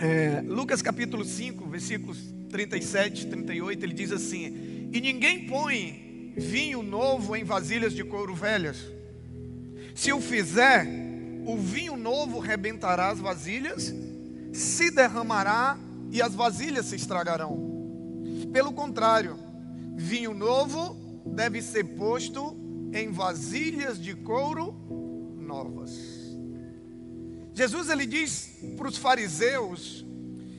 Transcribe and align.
É, 0.00 0.42
Lucas 0.46 0.80
capítulo 0.80 1.24
5, 1.24 1.66
versículos 1.66 2.18
37, 2.50 3.26
38, 3.26 3.84
ele 3.84 3.92
diz 3.92 4.12
assim: 4.12 4.90
E 4.92 5.00
ninguém 5.00 5.46
põe 5.46 6.32
vinho 6.36 6.82
novo 6.82 7.34
em 7.34 7.42
vasilhas 7.42 7.92
de 7.92 8.04
couro 8.04 8.34
velhas. 8.34 8.78
Se 9.96 10.12
o 10.12 10.20
fizer, 10.20 10.86
o 11.44 11.56
vinho 11.56 11.96
novo 11.96 12.38
rebentará 12.38 13.08
as 13.08 13.18
vasilhas, 13.18 13.92
se 14.52 14.90
derramará 14.92 15.76
e 16.12 16.22
as 16.22 16.32
vasilhas 16.32 16.86
se 16.86 16.94
estragarão. 16.94 17.66
Pelo 18.52 18.72
contrário, 18.72 19.36
vinho 19.96 20.32
novo 20.32 20.96
deve 21.26 21.60
ser 21.60 21.84
posto 21.96 22.56
em 22.92 23.10
vasilhas 23.10 24.00
de 24.00 24.14
couro 24.14 24.72
novas. 25.36 26.17
Jesus 27.58 27.90
ele 27.90 28.06
diz 28.06 28.50
para 28.76 28.86
os 28.86 28.96
fariseus 28.96 30.06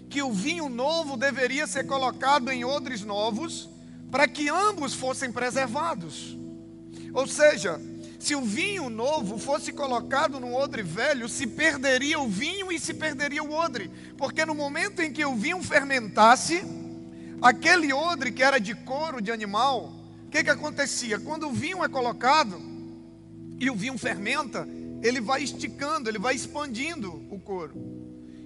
que 0.10 0.22
o 0.22 0.34
vinho 0.34 0.68
novo 0.68 1.16
deveria 1.16 1.66
ser 1.66 1.86
colocado 1.86 2.52
em 2.52 2.66
odres 2.66 3.06
novos 3.06 3.70
para 4.12 4.28
que 4.28 4.50
ambos 4.50 4.94
fossem 4.94 5.32
preservados. 5.32 6.38
Ou 7.14 7.26
seja, 7.26 7.80
se 8.20 8.36
o 8.36 8.42
vinho 8.42 8.90
novo 8.90 9.38
fosse 9.38 9.72
colocado 9.72 10.42
no 10.42 10.54
odre 10.54 10.84
velho, 10.84 11.30
se 11.30 11.48
perderia 11.48 12.20
o 12.20 12.28
vinho 12.28 12.70
e 12.70 12.78
se 12.78 12.94
perderia 12.94 13.42
o 13.42 13.54
odre, 13.54 13.90
porque 14.18 14.46
no 14.46 14.54
momento 14.54 15.02
em 15.02 15.14
que 15.14 15.24
o 15.24 15.36
vinho 15.36 15.64
fermentasse, 15.64 16.66
aquele 17.42 17.94
odre 17.94 18.34
que 18.34 18.44
era 18.44 18.60
de 18.60 18.76
couro 18.76 19.22
de 19.22 19.32
animal, 19.32 19.94
o 20.26 20.30
que, 20.30 20.44
que 20.44 20.50
acontecia? 20.50 21.18
Quando 21.18 21.48
o 21.48 21.54
vinho 21.54 21.82
é 21.82 21.88
colocado 21.88 22.62
e 23.58 23.70
o 23.70 23.76
vinho 23.76 23.98
fermenta, 23.98 24.68
ele 25.02 25.22
vai 25.22 25.44
esticando, 25.44 26.10
ele 26.10 26.20
vai 26.20 26.36
expandindo 26.36 27.24
o 27.30 27.40
couro. 27.40 27.74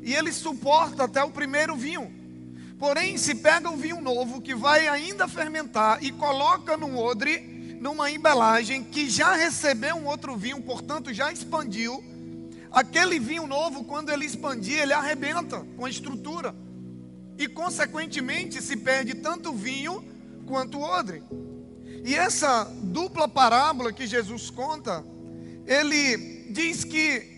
E 0.02 0.14
ele 0.14 0.32
suporta 0.32 1.06
até 1.06 1.24
o 1.24 1.32
primeiro 1.32 1.76
vinho. 1.76 2.12
Porém, 2.78 3.18
se 3.18 3.36
pega 3.36 3.70
o 3.70 3.78
vinho 3.78 4.02
novo, 4.02 4.42
que 4.42 4.54
vai 4.54 4.88
ainda 4.88 5.28
fermentar, 5.28 6.04
e 6.04 6.12
coloca 6.12 6.76
num 6.76 6.98
odre, 6.98 7.78
numa 7.80 8.12
embelagem, 8.12 8.84
que 8.84 9.10
já 9.10 9.34
recebeu 9.34 9.96
um 9.96 10.06
outro 10.06 10.36
vinho, 10.36 10.62
portanto 10.62 11.14
já 11.14 11.32
expandiu, 11.32 12.04
aquele 12.72 13.20
vinho 13.20 13.48
novo, 13.48 13.86
quando 13.86 14.10
ele 14.10 14.26
expandir, 14.26 14.80
ele 14.80 14.94
arrebenta 14.94 15.66
com 15.78 15.86
a 15.86 15.90
estrutura. 15.90 16.54
E, 17.38 17.48
consequentemente, 17.48 18.62
se 18.62 18.76
perde 18.78 19.16
tanto 19.16 19.50
o 19.50 19.56
vinho 19.56 20.04
quanto 20.46 20.78
o 20.78 20.82
odre. 20.82 21.24
E 22.06 22.14
essa 22.14 22.66
dupla 22.66 23.28
parábola 23.28 23.94
que 23.94 24.06
Jesus 24.06 24.50
conta, 24.50 25.04
ele 25.66 26.43
diz 26.50 26.84
que 26.84 27.34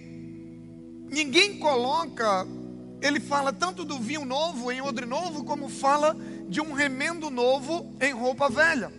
ninguém 1.10 1.58
coloca, 1.58 2.46
ele 3.02 3.20
fala 3.20 3.54
tanto 3.54 3.84
do 3.84 4.00
vinho 4.00 4.26
novo 4.26 4.72
em 4.72 4.82
odre 4.82 5.06
novo, 5.06 5.44
como 5.44 5.70
fala 5.70 6.16
de 6.48 6.62
um 6.62 6.74
remendo 6.74 7.30
novo 7.30 7.96
em 8.02 8.14
roupa 8.14 8.50
velha. 8.50 8.92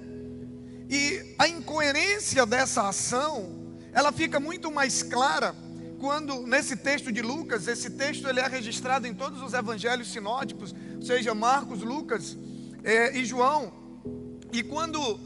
E 0.88 1.34
a 1.38 1.48
incoerência 1.48 2.46
dessa 2.46 2.88
ação, 2.88 3.76
ela 3.92 4.12
fica 4.12 4.38
muito 4.38 4.70
mais 4.70 5.02
clara 5.02 5.54
quando 5.98 6.46
nesse 6.46 6.76
texto 6.76 7.10
de 7.10 7.22
Lucas, 7.22 7.66
esse 7.66 7.90
texto 7.90 8.28
ele 8.28 8.40
é 8.40 8.46
registrado 8.46 9.06
em 9.06 9.14
todos 9.14 9.42
os 9.42 9.54
evangelhos 9.54 10.12
sinóticos, 10.12 10.74
ou 10.94 11.02
seja, 11.02 11.34
Marcos, 11.34 11.82
Lucas 11.82 12.36
é, 12.84 13.16
e 13.16 13.24
João. 13.24 13.72
E 14.52 14.62
quando 14.62 15.18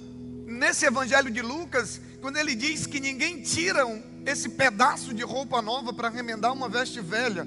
nesse 0.47 0.87
evangelho 0.87 1.31
de 1.31 1.43
Lucas, 1.43 2.01
quando 2.21 2.37
ele 2.37 2.55
diz 2.55 2.87
que 2.87 3.01
ninguém 3.01 3.43
tira 3.43 3.87
um, 3.87 4.03
esse 4.25 4.49
pedaço 4.51 5.15
de 5.15 5.23
roupa 5.23 5.63
nova 5.63 5.93
para 5.93 6.09
remendar 6.09 6.53
uma 6.53 6.69
veste 6.69 7.01
velha. 7.01 7.47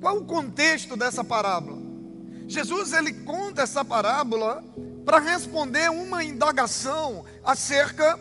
Qual 0.00 0.18
o 0.18 0.24
contexto 0.24 0.96
dessa 0.96 1.22
parábola? 1.22 1.78
Jesus 2.48 2.92
ele 2.92 3.12
conta 3.12 3.62
essa 3.62 3.84
parábola 3.84 4.64
para 5.04 5.18
responder 5.18 5.90
uma 5.90 6.24
indagação 6.24 7.24
acerca 7.44 8.18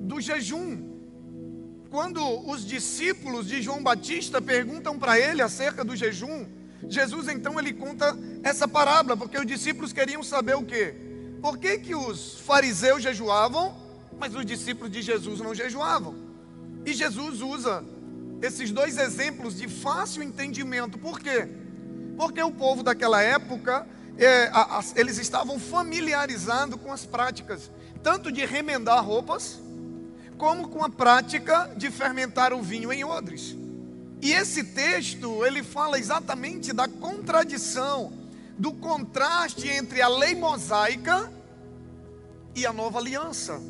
do 0.00 0.20
jejum. 0.20 0.84
Quando 1.90 2.20
os 2.48 2.66
discípulos 2.66 3.46
de 3.46 3.62
João 3.62 3.82
Batista 3.82 4.42
perguntam 4.42 4.98
para 4.98 5.18
ele 5.18 5.40
acerca 5.40 5.84
do 5.84 5.96
jejum, 5.96 6.46
Jesus 6.88 7.28
então 7.28 7.58
ele 7.58 7.72
conta 7.72 8.16
essa 8.42 8.68
parábola, 8.68 9.16
porque 9.16 9.38
os 9.38 9.46
discípulos 9.46 9.92
queriam 9.92 10.22
saber 10.22 10.56
o 10.56 10.64
quê? 10.64 10.94
Por 11.40 11.58
que, 11.58 11.78
que 11.78 11.94
os 11.94 12.40
fariseus 12.40 13.02
jejuavam, 13.02 13.74
mas 14.18 14.34
os 14.34 14.44
discípulos 14.44 14.90
de 14.90 15.00
Jesus 15.00 15.40
não 15.40 15.54
jejuavam? 15.54 16.25
E 16.86 16.94
Jesus 16.94 17.42
usa 17.42 17.84
esses 18.40 18.70
dois 18.70 18.96
exemplos 18.96 19.56
de 19.56 19.68
fácil 19.68 20.22
entendimento. 20.22 20.96
Por 20.96 21.18
quê? 21.18 21.48
Porque 22.16 22.40
o 22.40 22.52
povo 22.52 22.84
daquela 22.84 23.20
época, 23.20 23.84
é, 24.16 24.46
a, 24.52 24.78
a, 24.78 24.84
eles 24.94 25.18
estavam 25.18 25.58
familiarizados 25.58 26.80
com 26.80 26.92
as 26.92 27.04
práticas, 27.04 27.72
tanto 28.04 28.30
de 28.30 28.46
remendar 28.46 29.04
roupas, 29.04 29.60
como 30.38 30.68
com 30.68 30.84
a 30.84 30.88
prática 30.88 31.72
de 31.76 31.90
fermentar 31.90 32.52
o 32.52 32.62
vinho 32.62 32.92
em 32.92 33.02
odres. 33.02 33.56
E 34.22 34.32
esse 34.32 34.62
texto, 34.62 35.44
ele 35.44 35.64
fala 35.64 35.98
exatamente 35.98 36.72
da 36.72 36.86
contradição, 36.86 38.12
do 38.56 38.72
contraste 38.72 39.68
entre 39.68 40.00
a 40.00 40.08
lei 40.08 40.36
mosaica 40.36 41.30
e 42.54 42.64
a 42.64 42.72
nova 42.72 42.98
aliança. 42.98 43.60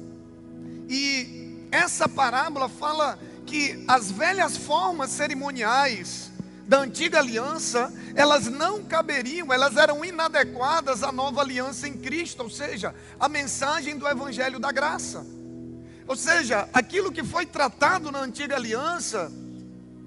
E 0.88 1.46
essa 1.71 2.09
parábola 2.09 2.69
fala 2.69 3.19
que 3.44 3.84
as 3.87 4.10
velhas 4.10 4.56
formas 4.56 5.10
cerimoniais 5.10 6.32
da 6.66 6.81
antiga 6.81 7.21
aliança, 7.21 7.93
elas 8.15 8.47
não 8.47 8.82
caberiam, 8.82 9.53
elas 9.53 9.77
eram 9.77 10.04
inadequadas 10.04 11.04
à 11.04 11.12
nova 11.12 11.41
aliança 11.41 11.87
em 11.87 11.97
Cristo, 11.97 12.43
ou 12.43 12.50
seja, 12.50 12.93
a 13.21 13.28
mensagem 13.28 13.97
do 13.97 14.06
evangelho 14.09 14.59
da 14.59 14.72
graça. 14.72 15.25
Ou 16.09 16.16
seja, 16.16 16.69
aquilo 16.72 17.12
que 17.12 17.22
foi 17.22 17.47
tratado 17.47 18.10
na 18.10 18.21
antiga 18.21 18.56
aliança 18.56 19.31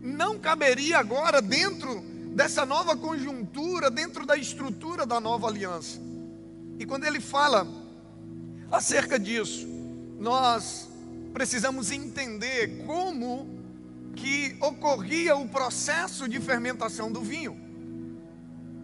não 0.02 0.38
caberia 0.38 0.98
agora 0.98 1.42
dentro 1.42 2.02
dessa 2.36 2.66
nova 2.66 2.96
conjuntura, 2.96 3.90
dentro 3.90 4.26
da 4.26 4.36
estrutura 4.36 5.06
da 5.06 5.20
nova 5.20 5.48
aliança. 5.48 6.00
E 6.78 6.86
quando 6.86 7.06
ele 7.06 7.20
fala 7.22 7.68
acerca 8.72 9.18
disso, 9.18 9.68
nós 10.20 10.89
precisamos 11.34 11.92
entender 11.92 12.84
como 12.86 13.60
que 14.16 14.58
ocorria 14.60 15.36
o 15.36 15.48
processo 15.48 16.28
de 16.28 16.40
fermentação 16.40 17.12
do 17.12 17.22
vinho. 17.22 17.58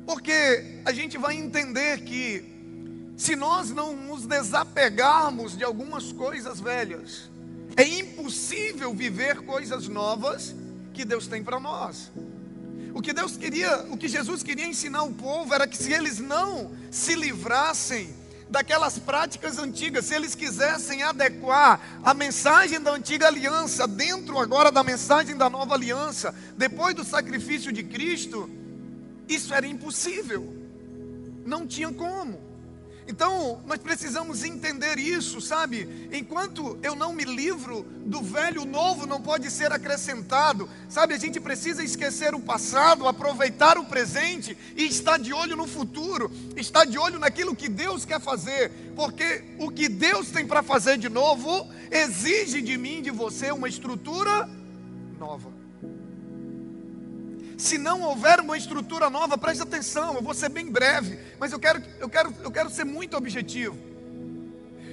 Porque 0.06 0.82
a 0.86 0.94
gente 0.94 1.18
vai 1.18 1.36
entender 1.36 2.02
que 2.02 2.44
se 3.18 3.36
nós 3.36 3.72
não 3.72 3.96
nos 3.96 4.26
desapegarmos 4.26 5.58
de 5.58 5.64
algumas 5.64 6.12
coisas 6.12 6.60
velhas, 6.60 7.30
é 7.76 7.84
impossível 7.84 8.94
viver 8.94 9.42
coisas 9.42 9.88
novas 9.88 10.56
que 10.94 11.04
Deus 11.04 11.28
tem 11.28 11.44
para 11.44 11.60
nós. 11.60 12.12
O 12.94 13.02
que 13.02 13.12
Deus 13.12 13.36
queria, 13.36 13.86
o 13.90 13.98
que 13.98 14.08
Jesus 14.08 14.42
queria 14.42 14.66
ensinar 14.66 15.00
ao 15.00 15.12
povo 15.12 15.54
era 15.54 15.68
que 15.68 15.76
se 15.76 15.92
eles 15.92 16.20
não 16.20 16.72
se 16.90 17.16
livrassem 17.16 18.14
daquelas 18.50 19.00
práticas 19.00 19.58
antigas, 19.58 20.06
se 20.06 20.16
eles 20.16 20.36
quisessem 20.36 21.04
adequar 21.04 22.00
a 22.04 22.14
mensagem 22.14 22.80
da 22.80 22.92
antiga 22.92 23.28
aliança 23.28 23.88
dentro 23.88 24.38
agora 24.40 24.72
da 24.72 24.84
mensagem 24.84 25.36
da 25.36 25.50
nova 25.50 25.74
aliança, 25.74 26.34
depois 26.56 26.94
do 26.94 27.04
sacrifício 27.04 27.72
de 27.72 27.84
Cristo, 27.84 28.50
isso 29.28 29.54
era 29.54 29.66
impossível. 29.66 30.54
Não 31.46 31.66
tinha 31.66 31.92
como. 31.92 32.45
Então, 33.08 33.62
nós 33.68 33.78
precisamos 33.78 34.44
entender 34.44 34.98
isso, 34.98 35.40
sabe? 35.40 36.10
Enquanto 36.12 36.78
eu 36.82 36.96
não 36.96 37.14
me 37.14 37.24
livro 37.24 37.84
do 38.06 38.22
velho, 38.22 38.64
o 38.64 38.66
novo 38.66 39.06
não 39.06 39.22
pode 39.22 39.52
ser 39.52 39.72
acrescentado, 39.72 40.68
sabe? 40.90 41.14
A 41.14 41.18
gente 41.18 41.40
precisa 41.40 41.84
esquecer 41.84 42.34
o 42.34 42.40
passado, 42.40 43.08
aproveitar 43.08 43.78
o 43.78 43.86
presente 43.86 44.58
e 44.76 44.86
estar 44.86 45.20
de 45.20 45.32
olho 45.34 45.56
no 45.56 45.68
futuro, 45.68 46.32
estar 46.56 46.86
de 46.86 46.98
olho 46.98 47.20
naquilo 47.20 47.56
que 47.56 47.70
Deus 47.70 48.06
quer 48.06 48.20
fazer, 48.20 48.72
porque 48.96 49.44
o 49.60 49.70
que 49.70 49.88
Deus 49.88 50.30
tem 50.32 50.48
para 50.48 50.64
fazer 50.64 50.98
de 50.98 51.10
novo 51.10 51.70
exige 51.92 52.60
de 52.60 52.76
mim, 52.76 53.04
de 53.04 53.12
você, 53.12 53.52
uma 53.52 53.70
estrutura 53.70 54.50
nova. 55.20 55.55
Se 57.58 57.78
não 57.78 58.02
houver 58.02 58.40
uma 58.40 58.58
estrutura 58.58 59.10
nova, 59.10 59.38
preste 59.38 59.64
atenção, 59.64 60.16
eu 60.16 60.22
vou 60.22 60.34
ser 60.34 60.50
bem 60.50 60.70
breve, 60.70 61.18
mas 61.40 61.52
eu 61.52 61.60
quero, 61.60 61.82
eu 62.00 62.10
quero, 62.10 62.34
eu 62.44 62.52
quero 62.52 62.70
ser 62.70 62.84
muito 62.84 63.16
objetivo. 63.16 63.78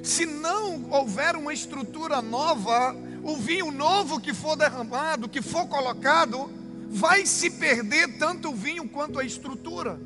Se 0.03 0.27
não 0.27 0.91
houver 0.91 1.37
uma 1.37 1.53
estrutura 1.53 2.21
nova, 2.21 2.95
o 3.23 3.37
vinho 3.37 3.71
novo 3.71 4.21
que 4.21 4.35
for 4.35 4.57
derramado, 4.57 5.29
que 5.29 5.41
for 5.41 5.67
colocado, 5.69 6.51
vai 6.89 7.25
se 7.25 7.51
perder 7.51 8.19
tanto 8.19 8.51
o 8.51 8.55
vinho 8.55 8.89
quanto 8.89 9.19
a 9.19 9.25
estrutura. 9.25 9.99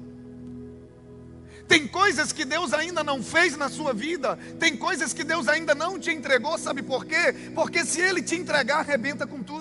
Tem 1.67 1.88
coisas 1.88 2.32
que 2.32 2.44
Deus 2.44 2.73
ainda 2.73 3.03
não 3.03 3.23
fez 3.23 3.56
na 3.56 3.69
sua 3.69 3.93
vida, 3.93 4.38
tem 4.61 4.76
coisas 4.76 5.12
que 5.12 5.25
Deus 5.25 5.49
ainda 5.49 5.75
não 5.75 5.99
te 5.99 6.12
entregou, 6.12 6.56
sabe 6.56 6.81
por 6.81 7.05
quê? 7.05 7.35
Porque 7.55 7.85
se 7.85 8.00
Ele 8.00 8.23
te 8.23 8.37
entregar, 8.37 8.79
arrebenta 8.79 9.26
com 9.26 9.43
tudo. 9.43 9.56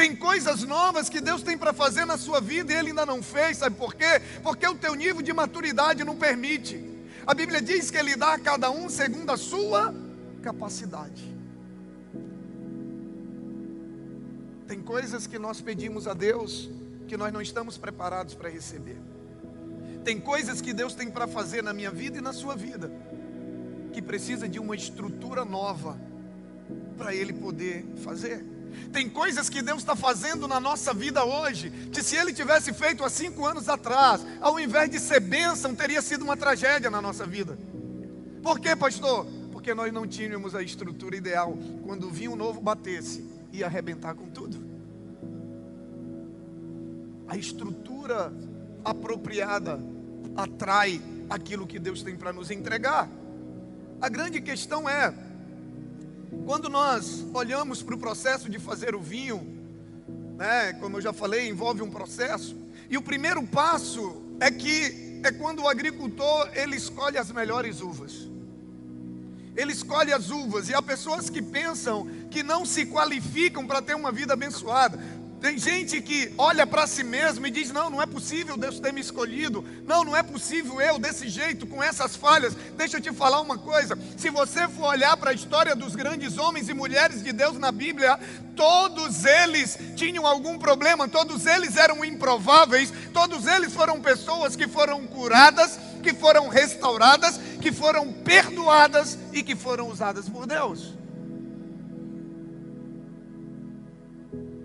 Tem 0.00 0.16
coisas 0.16 0.62
novas 0.62 1.10
que 1.10 1.20
Deus 1.20 1.42
tem 1.42 1.58
para 1.58 1.74
fazer 1.74 2.06
na 2.06 2.16
sua 2.16 2.40
vida 2.40 2.72
e 2.72 2.76
Ele 2.76 2.88
ainda 2.88 3.04
não 3.04 3.22
fez, 3.22 3.58
sabe 3.58 3.76
por 3.76 3.94
quê? 3.94 4.22
Porque 4.42 4.66
o 4.66 4.74
teu 4.74 4.94
nível 4.94 5.20
de 5.20 5.30
maturidade 5.30 6.04
não 6.04 6.16
permite. 6.16 6.82
A 7.26 7.34
Bíblia 7.34 7.60
diz 7.60 7.90
que 7.90 7.98
Ele 7.98 8.16
dá 8.16 8.32
a 8.32 8.38
cada 8.38 8.70
um 8.70 8.88
segundo 8.88 9.28
a 9.28 9.36
sua 9.36 9.94
capacidade. 10.40 11.22
Tem 14.66 14.80
coisas 14.80 15.26
que 15.26 15.38
nós 15.38 15.60
pedimos 15.60 16.08
a 16.08 16.14
Deus 16.14 16.70
que 17.06 17.14
nós 17.18 17.30
não 17.30 17.42
estamos 17.42 17.76
preparados 17.76 18.34
para 18.34 18.48
receber. 18.48 18.96
Tem 20.02 20.18
coisas 20.18 20.62
que 20.62 20.72
Deus 20.72 20.94
tem 20.94 21.10
para 21.10 21.26
fazer 21.26 21.62
na 21.62 21.74
minha 21.74 21.90
vida 21.90 22.16
e 22.16 22.22
na 22.22 22.32
sua 22.32 22.56
vida 22.56 22.90
que 23.92 24.00
precisa 24.00 24.48
de 24.48 24.58
uma 24.58 24.74
estrutura 24.74 25.44
nova 25.44 26.00
para 26.96 27.14
Ele 27.14 27.34
poder 27.34 27.84
fazer. 28.02 28.59
Tem 28.92 29.08
coisas 29.08 29.48
que 29.48 29.62
Deus 29.62 29.78
está 29.78 29.94
fazendo 29.94 30.48
na 30.48 30.60
nossa 30.60 30.92
vida 30.94 31.24
hoje, 31.24 31.70
que 31.92 32.02
se 32.02 32.16
Ele 32.16 32.32
tivesse 32.32 32.72
feito 32.72 33.04
há 33.04 33.10
cinco 33.10 33.44
anos 33.46 33.68
atrás, 33.68 34.24
ao 34.40 34.58
invés 34.58 34.90
de 34.90 34.98
ser 34.98 35.20
bênção, 35.20 35.74
teria 35.74 36.02
sido 36.02 36.22
uma 36.22 36.36
tragédia 36.36 36.90
na 36.90 37.00
nossa 37.00 37.26
vida. 37.26 37.58
Por 38.42 38.58
quê, 38.58 38.74
pastor? 38.74 39.26
Porque 39.52 39.74
nós 39.74 39.92
não 39.92 40.06
tínhamos 40.06 40.54
a 40.54 40.62
estrutura 40.62 41.16
ideal. 41.16 41.56
Quando 41.84 42.06
o 42.06 42.10
vinho 42.10 42.34
novo 42.34 42.60
batesse, 42.60 43.24
ia 43.52 43.66
arrebentar 43.66 44.14
com 44.14 44.28
tudo. 44.28 44.56
A 47.28 47.36
estrutura 47.36 48.32
apropriada 48.84 49.80
atrai 50.36 51.00
aquilo 51.28 51.66
que 51.66 51.78
Deus 51.78 52.02
tem 52.02 52.16
para 52.16 52.32
nos 52.32 52.50
entregar. 52.50 53.08
A 54.00 54.08
grande 54.08 54.40
questão 54.40 54.88
é, 54.88 55.14
quando 56.44 56.68
nós 56.68 57.24
olhamos 57.34 57.82
para 57.82 57.94
o 57.94 57.98
processo 57.98 58.48
de 58.48 58.58
fazer 58.58 58.94
o 58.94 59.00
vinho, 59.00 59.58
né, 60.36 60.72
como 60.74 60.96
eu 60.96 61.00
já 61.00 61.12
falei, 61.12 61.48
envolve 61.48 61.82
um 61.82 61.90
processo. 61.90 62.56
E 62.88 62.96
o 62.96 63.02
primeiro 63.02 63.42
passo 63.46 64.22
é 64.40 64.50
que 64.50 65.20
é 65.22 65.30
quando 65.32 65.62
o 65.62 65.68
agricultor 65.68 66.50
ele 66.54 66.76
escolhe 66.76 67.18
as 67.18 67.30
melhores 67.30 67.80
uvas. 67.80 68.28
Ele 69.56 69.72
escolhe 69.72 70.12
as 70.12 70.30
uvas 70.30 70.68
e 70.68 70.74
há 70.74 70.80
pessoas 70.80 71.28
que 71.28 71.42
pensam 71.42 72.08
que 72.30 72.42
não 72.42 72.64
se 72.64 72.86
qualificam 72.86 73.66
para 73.66 73.82
ter 73.82 73.94
uma 73.94 74.12
vida 74.12 74.32
abençoada. 74.32 74.98
Tem 75.40 75.56
gente 75.56 76.02
que 76.02 76.32
olha 76.36 76.66
para 76.66 76.86
si 76.86 77.02
mesmo 77.02 77.46
e 77.46 77.50
diz: 77.50 77.72
Não, 77.72 77.88
não 77.88 78.02
é 78.02 78.06
possível 78.06 78.58
Deus 78.58 78.78
ter 78.78 78.92
me 78.92 79.00
escolhido. 79.00 79.64
Não, 79.86 80.04
não 80.04 80.14
é 80.14 80.22
possível 80.22 80.78
eu 80.82 80.98
desse 80.98 81.30
jeito, 81.30 81.66
com 81.66 81.82
essas 81.82 82.14
falhas. 82.14 82.54
Deixa 82.76 82.98
eu 82.98 83.00
te 83.00 83.10
falar 83.10 83.40
uma 83.40 83.56
coisa: 83.56 83.98
se 84.18 84.28
você 84.28 84.68
for 84.68 84.88
olhar 84.88 85.16
para 85.16 85.30
a 85.30 85.34
história 85.34 85.74
dos 85.74 85.96
grandes 85.96 86.36
homens 86.36 86.68
e 86.68 86.74
mulheres 86.74 87.22
de 87.24 87.32
Deus 87.32 87.58
na 87.58 87.72
Bíblia, 87.72 88.20
todos 88.54 89.24
eles 89.24 89.78
tinham 89.96 90.26
algum 90.26 90.58
problema, 90.58 91.08
todos 91.08 91.46
eles 91.46 91.76
eram 91.76 92.04
improváveis, 92.04 92.92
todos 93.14 93.46
eles 93.46 93.72
foram 93.72 93.98
pessoas 93.98 94.54
que 94.54 94.68
foram 94.68 95.06
curadas, 95.06 95.78
que 96.02 96.12
foram 96.12 96.48
restauradas, 96.48 97.40
que 97.62 97.72
foram 97.72 98.12
perdoadas 98.12 99.16
e 99.32 99.42
que 99.42 99.56
foram 99.56 99.88
usadas 99.88 100.28
por 100.28 100.46
Deus. 100.46 100.99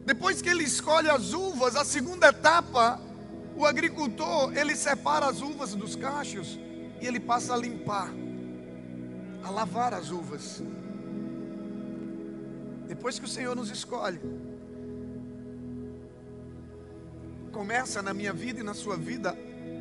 Depois 0.05 0.39
que 0.39 0.49
ele 0.49 0.63
escolhe 0.63 1.09
as 1.09 1.33
uvas, 1.33 1.75
a 1.75 1.83
segunda 1.83 2.27
etapa, 2.27 3.01
o 3.57 3.65
agricultor, 3.65 4.55
ele 4.55 4.75
separa 4.75 5.25
as 5.25 5.41
uvas 5.41 5.73
dos 5.73 5.95
cachos 5.95 6.59
e 7.01 7.07
ele 7.07 7.19
passa 7.19 7.55
a 7.55 7.57
limpar, 7.57 8.13
a 9.43 9.49
lavar 9.49 9.93
as 9.95 10.11
uvas. 10.11 10.61
Depois 12.87 13.17
que 13.17 13.25
o 13.25 13.27
Senhor 13.27 13.55
nos 13.55 13.71
escolhe, 13.71 14.19
começa 17.51 18.01
na 18.01 18.13
minha 18.13 18.31
vida 18.31 18.59
e 18.59 18.63
na 18.63 18.75
sua 18.75 18.95
vida 18.95 19.35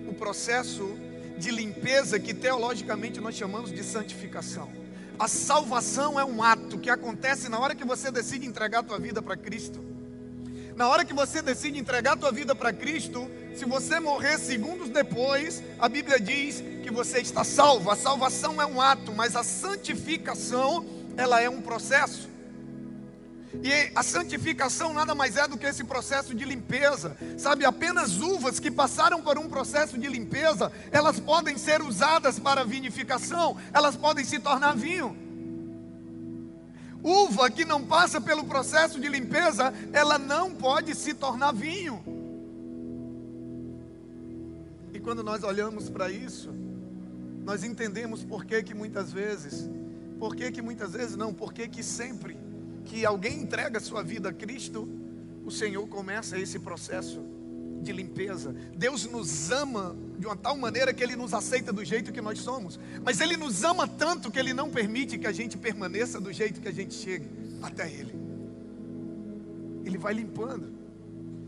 o 0.09 0.15
processo 0.15 0.97
de 1.37 1.51
limpeza 1.51 2.19
que 2.19 2.33
teologicamente 2.33 3.21
nós 3.21 3.35
chamamos 3.35 3.71
de 3.71 3.83
santificação. 3.83 4.73
A 5.19 5.29
salvação 5.29 6.19
é 6.19 6.25
um 6.25 6.43
ato 6.43 6.79
que 6.79 6.89
acontece 6.89 7.49
na 7.49 7.59
hora 7.59 7.75
que 7.75 7.85
você 7.85 8.11
decide 8.11 8.47
entregar 8.47 8.79
a 8.81 8.83
tua 8.83 8.99
vida 8.99 9.21
para 9.21 9.37
Cristo. 9.37 9.94
Na 10.77 10.89
hora 10.89 11.05
que 11.05 11.15
você 11.15 11.41
decide 11.41 11.79
entregar 11.79 12.15
a 12.15 12.17
tua 12.17 12.33
vida 12.33 12.55
para 12.55 12.73
Cristo, 12.73 13.31
se 13.55 13.65
você 13.65 14.01
morrer 14.01 14.39
segundos 14.39 14.89
depois, 14.89 15.63
a 15.79 15.89
Bíblia 15.89 16.19
diz 16.19 16.63
que 16.83 16.91
você 16.91 17.21
está 17.21 17.45
salvo. 17.45 17.91
A 17.91 17.97
salvação 17.97 18.61
é 18.61 18.67
um 18.67 18.81
ato, 18.81 19.13
mas 19.13 19.37
a 19.37 19.45
santificação, 19.45 20.85
ela 21.17 21.41
é 21.41 21.49
um 21.49 21.61
processo. 21.61 22.29
E 23.63 23.93
a 23.95 24.03
santificação 24.03 24.93
nada 24.93 25.15
mais 25.15 25.37
é 25.37 25.47
do 25.47 25.57
que 25.57 25.65
esse 25.65 25.85
processo 25.85 26.35
de 26.35 26.45
limpeza. 26.45 27.17
Sabe, 27.39 27.65
apenas 27.65 28.21
uvas 28.21 28.59
que 28.59 28.69
passaram 28.69 29.23
por 29.23 29.39
um 29.39 29.49
processo 29.49 29.97
de 29.97 30.09
limpeza, 30.09 30.73
elas 30.91 31.21
podem 31.21 31.57
ser 31.57 31.83
usadas 31.83 32.41
para 32.41 32.65
vinificação, 32.65 33.57
elas 33.73 33.97
podem 33.97 34.25
se 34.25 34.41
tornar 34.41 34.75
vinho. 34.75 35.24
Uva 37.05 37.51
que 37.51 37.67
não 37.67 37.85
passa 37.85 38.19
pelo 38.19 38.45
processo 38.45 38.99
de 38.99 39.09
limpeza, 39.09 39.75
ela 39.93 40.19
não 40.19 40.55
pode 40.55 40.95
se 40.95 41.13
tornar 41.13 41.53
vinho. 41.53 42.03
E 44.95 44.99
quando 44.99 45.23
nós 45.23 45.45
olhamos 45.45 45.91
para 45.91 46.11
isso, 46.11 46.51
nós 47.45 47.63
entendemos 47.63 48.25
por 48.25 48.47
que 48.47 48.63
que 48.63 48.73
muitas 48.73 49.13
vezes, 49.13 49.69
por 50.19 50.35
que 50.35 50.51
que 50.51 50.63
muitas 50.63 50.93
vezes 50.93 51.15
não, 51.15 51.35
por 51.35 51.53
que 51.53 51.69
que 51.69 51.83
sempre 51.83 52.39
que 52.87 53.05
alguém 53.05 53.43
entrega 53.43 53.79
sua 53.81 54.03
vida 54.03 54.31
a 54.31 54.33
Cristo, 54.33 54.89
o 55.45 55.51
Senhor 55.51 55.87
começa 55.89 56.39
esse 56.39 56.59
processo 56.59 57.34
de 57.85 57.93
limpeza. 57.93 58.55
Deus 58.77 59.07
nos 59.07 59.51
ama 59.51 59.95
de 60.19 60.27
uma 60.27 60.35
tal 60.35 60.57
maneira 60.57 60.93
que 60.93 61.03
Ele 61.03 61.15
nos 61.15 61.33
aceita 61.33 61.73
do 61.73 61.85
jeito 61.85 62.13
que 62.13 62.21
nós 62.21 62.41
somos. 62.41 62.81
Mas 63.05 63.21
Ele 63.21 63.37
nos 63.37 63.63
ama 63.63 63.87
tanto 63.87 64.31
que 64.31 64.39
Ele 64.39 64.53
não 64.53 64.71
permite 64.71 65.19
que 65.19 65.27
a 65.27 65.33
gente 65.33 65.57
permaneça 65.57 66.21
do 66.21 66.33
jeito 66.33 66.61
que 66.61 66.69
a 66.69 66.73
gente 66.73 66.95
chegue 66.95 67.29
até 67.63 67.89
Ele. 67.89 68.15
Ele 69.85 69.99
vai 69.99 70.15
limpando. 70.15 70.73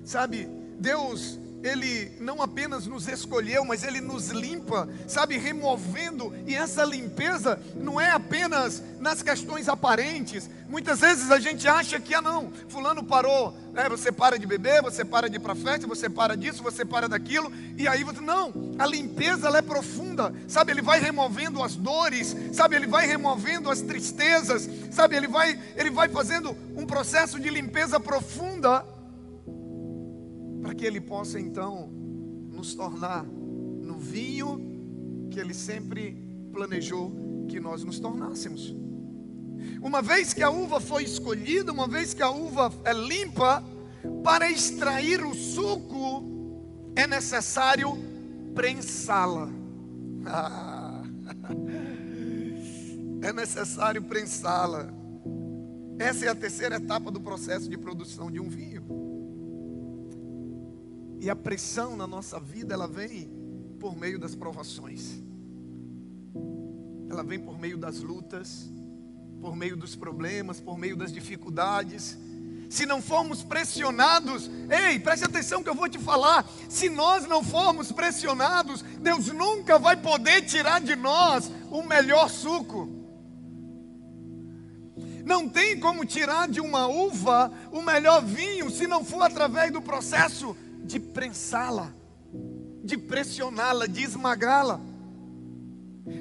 Sabe, 0.04 0.48
Deus 0.78 1.40
ele 1.62 2.12
não 2.20 2.40
apenas 2.42 2.86
nos 2.86 3.08
escolheu, 3.08 3.64
mas 3.64 3.82
Ele 3.82 4.00
nos 4.00 4.28
limpa, 4.28 4.88
sabe, 5.06 5.36
removendo, 5.36 6.32
e 6.46 6.54
essa 6.54 6.84
limpeza 6.84 7.60
não 7.74 8.00
é 8.00 8.10
apenas 8.10 8.82
nas 9.00 9.22
questões 9.22 9.68
aparentes. 9.68 10.48
Muitas 10.68 11.00
vezes 11.00 11.30
a 11.30 11.38
gente 11.38 11.66
acha 11.66 11.98
que, 12.00 12.14
ah, 12.14 12.22
não, 12.22 12.52
Fulano 12.68 13.02
parou, 13.02 13.56
né? 13.72 13.88
você 13.88 14.10
para 14.10 14.38
de 14.38 14.46
beber, 14.46 14.82
você 14.82 15.04
para 15.04 15.28
de 15.28 15.36
ir 15.36 15.40
para 15.40 15.54
festa, 15.54 15.86
você 15.86 16.08
para 16.08 16.36
disso, 16.36 16.62
você 16.62 16.84
para 16.84 17.08
daquilo, 17.08 17.52
e 17.76 17.86
aí 17.86 18.04
você, 18.04 18.20
não, 18.20 18.52
a 18.78 18.86
limpeza 18.86 19.48
é 19.48 19.62
profunda, 19.62 20.34
sabe, 20.48 20.72
Ele 20.72 20.82
vai 20.82 21.00
removendo 21.00 21.62
as 21.62 21.76
dores, 21.76 22.36
sabe, 22.52 22.76
Ele 22.76 22.86
vai 22.86 23.06
removendo 23.06 23.70
as 23.70 23.80
tristezas, 23.80 24.68
sabe, 24.90 25.16
Ele 25.16 25.28
vai, 25.28 25.58
ele 25.76 25.90
vai 25.90 26.08
fazendo 26.08 26.56
um 26.76 26.86
processo 26.86 27.38
de 27.38 27.48
limpeza 27.48 27.98
profunda 27.98 28.84
para 30.66 30.74
que 30.74 30.84
Ele 30.84 31.00
possa 31.00 31.38
então 31.38 31.88
nos 32.50 32.74
tornar 32.74 33.24
no 33.24 34.00
vinho 34.00 35.28
que 35.30 35.38
Ele 35.38 35.54
sempre 35.54 36.20
planejou 36.52 37.46
que 37.48 37.60
nós 37.60 37.84
nos 37.84 38.00
tornássemos. 38.00 38.74
Uma 39.80 40.02
vez 40.02 40.34
que 40.34 40.42
a 40.42 40.50
uva 40.50 40.80
foi 40.80 41.04
escolhida, 41.04 41.70
uma 41.70 41.86
vez 41.86 42.12
que 42.12 42.20
a 42.20 42.30
uva 42.30 42.72
é 42.84 42.92
limpa, 42.92 43.62
para 44.24 44.50
extrair 44.50 45.24
o 45.24 45.36
suco 45.36 46.24
é 46.96 47.06
necessário 47.06 47.96
prensá-la. 48.52 49.48
é 53.22 53.32
necessário 53.32 54.02
prensá-la. 54.02 54.92
Essa 55.96 56.26
é 56.26 56.28
a 56.28 56.34
terceira 56.34 56.74
etapa 56.74 57.12
do 57.12 57.20
processo 57.20 57.70
de 57.70 57.78
produção 57.78 58.32
de 58.32 58.40
um 58.40 58.48
vinho. 58.48 59.05
E 61.20 61.30
a 61.30 61.36
pressão 61.36 61.96
na 61.96 62.06
nossa 62.06 62.38
vida, 62.38 62.74
ela 62.74 62.86
vem 62.86 63.30
por 63.80 63.96
meio 63.96 64.18
das 64.18 64.34
provações. 64.34 65.20
Ela 67.08 67.22
vem 67.22 67.38
por 67.38 67.58
meio 67.58 67.78
das 67.78 68.00
lutas, 68.00 68.70
por 69.40 69.56
meio 69.56 69.76
dos 69.76 69.94
problemas, 69.94 70.60
por 70.60 70.76
meio 70.76 70.96
das 70.96 71.12
dificuldades. 71.12 72.18
Se 72.68 72.84
não 72.84 73.00
formos 73.00 73.42
pressionados, 73.42 74.50
ei, 74.68 74.98
preste 74.98 75.24
atenção 75.24 75.62
que 75.62 75.68
eu 75.68 75.74
vou 75.74 75.88
te 75.88 75.98
falar. 75.98 76.44
Se 76.68 76.88
nós 76.88 77.26
não 77.26 77.42
formos 77.42 77.92
pressionados, 77.92 78.82
Deus 79.00 79.28
nunca 79.28 79.78
vai 79.78 79.96
poder 79.96 80.42
tirar 80.42 80.80
de 80.80 80.96
nós 80.96 81.50
o 81.70 81.82
melhor 81.82 82.28
suco. 82.28 82.90
Não 85.24 85.48
tem 85.48 85.78
como 85.80 86.04
tirar 86.04 86.48
de 86.48 86.60
uma 86.60 86.86
uva 86.86 87.50
o 87.72 87.82
melhor 87.82 88.22
vinho 88.22 88.70
se 88.70 88.86
não 88.86 89.04
for 89.04 89.22
através 89.22 89.72
do 89.72 89.82
processo 89.82 90.56
de 90.86 91.00
prensá-la, 91.00 91.92
de 92.84 92.96
pressioná-la, 92.96 93.86
de 93.86 94.02
esmagá-la. 94.02 94.80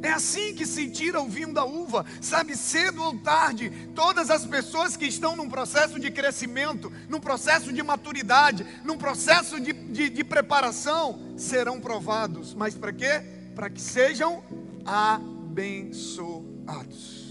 É 0.01 0.11
assim 0.11 0.55
que 0.55 0.65
se 0.65 0.89
tira 0.89 1.21
o 1.21 1.29
vinho 1.29 1.53
da 1.53 1.63
uva, 1.63 2.03
sabe, 2.19 2.57
cedo 2.57 3.03
ou 3.03 3.19
tarde, 3.19 3.69
todas 3.93 4.31
as 4.31 4.43
pessoas 4.43 4.97
que 4.97 5.05
estão 5.05 5.35
num 5.35 5.47
processo 5.47 5.99
de 5.99 6.09
crescimento, 6.09 6.91
num 7.07 7.19
processo 7.19 7.71
de 7.71 7.83
maturidade, 7.83 8.65
num 8.83 8.97
processo 8.97 9.59
de, 9.59 9.73
de, 9.73 10.09
de 10.09 10.23
preparação, 10.23 11.35
serão 11.37 11.79
provados. 11.79 12.55
Mas 12.55 12.73
para 12.73 12.91
quê? 12.91 13.21
Para 13.53 13.69
que 13.69 13.79
sejam 13.79 14.43
abençoados. 14.83 17.23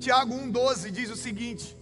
Tiago 0.00 0.34
1,12 0.34 0.90
diz 0.90 1.10
o 1.10 1.16
seguinte: 1.16 1.76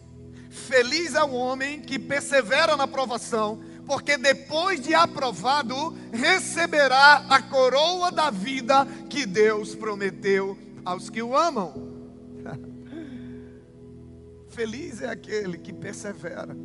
Feliz 0.51 1.15
é 1.15 1.23
o 1.23 1.33
homem 1.33 1.81
que 1.81 1.99
persevera 1.99 2.77
na 2.77 2.87
provação 2.87 3.63
porque 3.91 4.17
depois 4.17 4.81
de 4.81 4.95
aprovado, 4.95 5.75
receberá 6.13 7.27
a 7.29 7.43
coroa 7.43 8.13
da 8.13 8.31
vida 8.31 8.87
que 9.09 9.27
Deus 9.27 9.75
prometeu 9.75 10.57
aos 10.85 11.11
que 11.11 11.21
o 11.21 11.37
amam. 11.37 11.75
Feliz 14.47 15.03
é 15.03 15.09
aquele 15.09 15.59
que 15.59 15.73
persevera, 15.73 16.57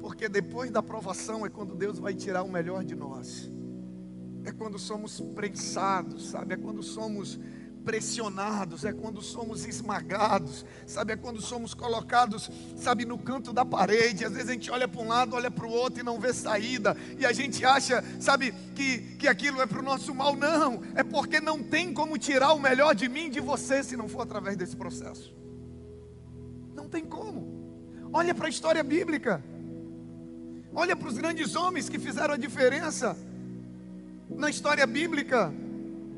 porque 0.00 0.28
depois 0.28 0.72
da 0.72 0.80
aprovação 0.80 1.46
é 1.46 1.48
quando 1.48 1.76
Deus 1.76 2.00
vai 2.00 2.12
tirar 2.12 2.42
o 2.42 2.50
melhor 2.50 2.82
de 2.82 2.96
nós, 2.96 3.48
é 4.44 4.50
quando 4.50 4.80
somos 4.80 5.20
prensados, 5.20 6.30
sabe? 6.30 6.54
É 6.54 6.56
quando 6.56 6.82
somos 6.82 7.38
pressionados, 7.84 8.84
é 8.84 8.92
quando 8.92 9.20
somos 9.20 9.66
esmagados, 9.66 10.64
sabe? 10.86 11.12
É 11.12 11.16
quando 11.16 11.40
somos 11.40 11.74
colocados, 11.74 12.50
sabe, 12.76 13.04
no 13.04 13.18
canto 13.18 13.52
da 13.52 13.64
parede. 13.64 14.24
Às 14.24 14.32
vezes 14.32 14.48
a 14.48 14.52
gente 14.52 14.70
olha 14.70 14.88
para 14.88 15.00
um 15.00 15.08
lado, 15.08 15.36
olha 15.36 15.50
para 15.50 15.66
o 15.66 15.70
outro 15.70 16.00
e 16.00 16.02
não 16.02 16.18
vê 16.18 16.32
saída, 16.32 16.96
e 17.18 17.26
a 17.26 17.32
gente 17.32 17.64
acha, 17.64 18.02
sabe, 18.20 18.52
que, 18.74 18.98
que 19.16 19.28
aquilo 19.28 19.60
é 19.60 19.66
para 19.66 19.80
o 19.80 19.82
nosso 19.82 20.14
mal. 20.14 20.34
Não, 20.36 20.82
é 20.94 21.02
porque 21.02 21.40
não 21.40 21.62
tem 21.62 21.92
como 21.92 22.16
tirar 22.16 22.52
o 22.52 22.60
melhor 22.60 22.94
de 22.94 23.08
mim 23.08 23.30
de 23.30 23.40
você 23.40 23.82
se 23.82 23.96
não 23.96 24.08
for 24.08 24.22
através 24.22 24.56
desse 24.56 24.76
processo. 24.76 25.34
Não 26.74 26.88
tem 26.88 27.04
como. 27.04 27.62
Olha 28.12 28.34
para 28.34 28.46
a 28.46 28.50
história 28.50 28.82
bíblica, 28.82 29.42
olha 30.74 30.94
para 30.94 31.08
os 31.08 31.16
grandes 31.16 31.56
homens 31.56 31.88
que 31.88 31.98
fizeram 31.98 32.34
a 32.34 32.36
diferença 32.36 33.16
na 34.28 34.50
história 34.50 34.86
bíblica. 34.86 35.52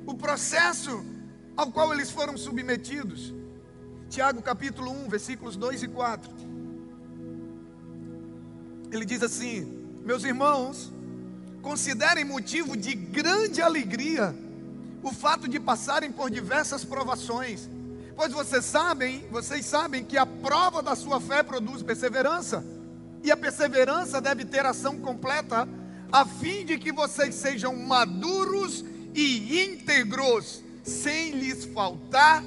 O 0.06 0.14
processo 0.14 1.13
ao 1.56 1.70
qual 1.70 1.92
eles 1.92 2.10
foram 2.10 2.36
submetidos. 2.36 3.32
Tiago 4.08 4.42
capítulo 4.42 4.90
1, 4.90 5.08
versículos 5.08 5.56
2 5.56 5.82
e 5.82 5.88
4. 5.88 6.30
Ele 8.90 9.04
diz 9.04 9.22
assim: 9.22 9.64
Meus 10.04 10.24
irmãos, 10.24 10.92
considerem 11.62 12.24
motivo 12.24 12.76
de 12.76 12.94
grande 12.94 13.60
alegria 13.60 14.34
o 15.02 15.12
fato 15.12 15.46
de 15.46 15.60
passarem 15.60 16.10
por 16.10 16.30
diversas 16.30 16.84
provações, 16.84 17.68
pois 18.16 18.32
vocês 18.32 18.64
sabem, 18.64 19.26
vocês 19.30 19.66
sabem 19.66 20.02
que 20.02 20.16
a 20.16 20.24
prova 20.24 20.82
da 20.82 20.94
sua 20.94 21.20
fé 21.20 21.42
produz 21.42 21.82
perseverança, 21.82 22.64
e 23.22 23.30
a 23.30 23.36
perseverança 23.36 24.20
deve 24.20 24.44
ter 24.44 24.64
ação 24.64 24.98
completa, 24.98 25.68
a 26.10 26.24
fim 26.24 26.64
de 26.64 26.78
que 26.78 26.92
vocês 26.92 27.34
sejam 27.34 27.76
maduros 27.76 28.84
e 29.14 29.64
íntegros, 29.64 30.63
sem 30.84 31.32
lhes 31.32 31.64
faltar 31.64 32.44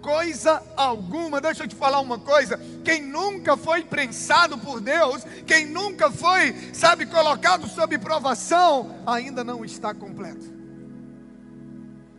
coisa 0.00 0.62
alguma. 0.76 1.40
Deixa 1.40 1.64
eu 1.64 1.68
te 1.68 1.74
falar 1.74 2.00
uma 2.00 2.18
coisa: 2.18 2.58
quem 2.84 3.02
nunca 3.02 3.56
foi 3.56 3.82
prensado 3.82 4.56
por 4.58 4.80
Deus, 4.80 5.24
quem 5.46 5.66
nunca 5.66 6.10
foi, 6.10 6.54
sabe, 6.72 7.06
colocado 7.06 7.68
sob 7.68 7.98
provação, 7.98 9.02
ainda 9.06 9.42
não 9.42 9.64
está 9.64 9.92
completo. 9.92 10.58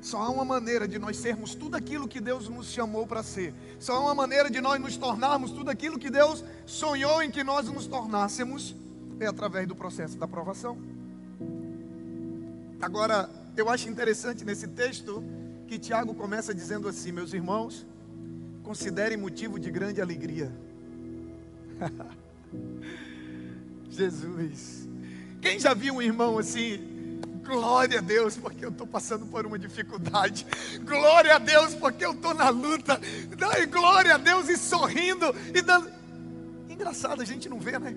Só 0.02 0.18
há 0.18 0.30
uma 0.30 0.46
maneira 0.46 0.88
de 0.88 0.98
nós 0.98 1.18
sermos 1.18 1.54
tudo 1.54 1.76
aquilo 1.76 2.08
que 2.08 2.22
Deus 2.22 2.48
nos 2.48 2.68
chamou 2.68 3.06
para 3.06 3.22
ser. 3.22 3.54
Só 3.80 3.96
há 3.96 4.00
uma 4.00 4.16
maneira 4.16 4.50
de 4.50 4.62
nós 4.62 4.80
nos 4.80 4.96
tornarmos 4.96 5.52
tudo 5.52 5.70
aquilo 5.70 6.00
que 6.00 6.10
Deus 6.10 6.44
sonhou 6.66 7.22
em 7.22 7.30
que 7.30 7.44
nós 7.44 7.68
nos 7.68 7.86
tornássemos 7.86 8.76
é 9.20 9.28
através 9.28 9.68
do 9.68 9.76
processo 9.76 10.18
da 10.18 10.24
aprovação. 10.26 10.78
Agora, 12.82 13.30
eu 13.58 13.70
acho 13.70 13.90
interessante 13.90 14.46
nesse 14.46 14.70
texto 14.70 15.22
que 15.70 15.78
Tiago 15.78 16.16
começa 16.16 16.52
dizendo 16.52 16.88
assim: 16.88 17.12
Meus 17.12 17.32
irmãos, 17.32 17.86
considerem 18.64 19.16
motivo 19.16 19.60
de 19.60 19.70
grande 19.70 20.02
alegria. 20.02 20.52
Jesus, 23.88 24.90
quem 25.40 25.60
já 25.60 25.76
viu 25.76 25.96
um 25.96 26.02
irmão 26.02 26.40
assim? 26.40 27.20
Glória 27.44 28.00
a 28.00 28.02
Deus, 28.02 28.36
porque 28.36 28.66
eu 28.66 28.70
estou 28.70 28.88
passando 28.88 29.28
por 29.28 29.46
uma 29.46 29.60
dificuldade. 29.60 30.46
Glória 30.84 31.36
a 31.36 31.40
Deus, 31.40 31.76
porque 31.76 32.04
eu 32.04 32.14
estou 32.14 32.34
na 32.34 32.50
luta. 32.50 33.00
Dai 33.38 33.68
glória 33.68 34.16
a 34.16 34.18
Deus 34.18 34.50
e 34.50 34.58
sorrindo 34.58 35.28
e 35.54 35.62
dando. 35.62 35.92
Engraçado, 36.68 37.22
a 37.22 37.26
gente 37.26 37.48
não 37.48 37.60
vê, 37.60 37.78
né? 37.78 37.96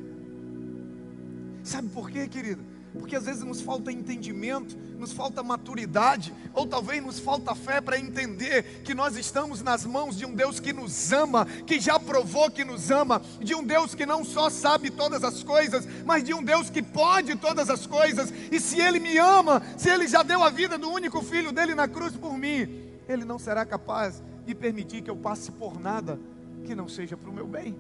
Sabe 1.65 1.89
por 1.89 2.11
quê, 2.11 2.29
querido? 2.29 2.72
Porque 2.99 3.17
às 3.17 3.25
vezes 3.25 3.43
nos 3.43 3.61
falta 3.61 3.91
entendimento, 3.91 4.77
nos 4.99 5.13
falta 5.13 5.43
maturidade, 5.43 6.33
ou 6.53 6.67
talvez 6.67 7.03
nos 7.03 7.19
falta 7.19 7.55
fé 7.55 7.81
para 7.81 7.99
entender 7.99 8.83
que 8.85 8.95
nós 8.95 9.17
estamos 9.17 9.63
nas 9.63 9.85
mãos 9.85 10.17
de 10.17 10.27
um 10.27 10.35
Deus 10.35 10.61
que 10.61 10.73
nos 10.73 11.13
ama, 11.13 11.47
que 11.67 11.81
já 11.81 11.99
provou 11.99 12.51
que 12.51 12.65
nos 12.65 12.91
ama, 12.91 13.23
de 13.41 13.55
um 13.55 13.65
Deus 13.65 13.95
que 13.95 14.05
não 14.05 14.25
só 14.25 14.51
sabe 14.51 14.91
todas 14.91 15.25
as 15.25 15.43
coisas, 15.43 15.87
mas 16.05 16.23
de 16.23 16.35
um 16.35 16.43
Deus 16.43 16.69
que 16.69 16.83
pode 16.83 17.35
todas 17.37 17.71
as 17.71 17.87
coisas, 17.87 18.33
e 18.51 18.61
se 18.61 18.81
Ele 18.81 19.01
me 19.01 19.17
ama, 19.19 19.63
se 19.77 19.89
Ele 19.89 20.07
já 20.07 20.23
deu 20.23 20.43
a 20.43 20.51
vida 20.51 20.77
do 20.77 20.91
único 20.91 21.23
filho 21.23 21.53
dele 21.53 21.75
na 21.75 21.89
cruz 21.89 22.15
por 22.15 22.37
mim, 22.37 22.91
Ele 23.09 23.25
não 23.25 23.39
será 23.39 23.65
capaz 23.65 24.23
de 24.45 24.55
permitir 24.55 25.03
que 25.03 25.11
eu 25.11 25.17
passe 25.17 25.51
por 25.51 25.81
nada 25.81 26.19
que 26.65 26.75
não 26.75 26.89
seja 26.89 27.17
para 27.17 27.31
o 27.31 27.33
meu 27.33 27.47
bem. 27.47 27.77